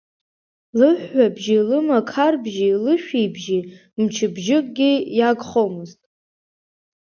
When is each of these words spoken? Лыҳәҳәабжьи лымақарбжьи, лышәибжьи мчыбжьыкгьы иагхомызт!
Лыҳәҳәабжьи 0.77 1.59
лымақарбжьи, 1.69 2.79
лышәибжьи 2.83 3.59
мчыбжьыкгьы 4.01 4.91
иагхомызт! 5.17 5.99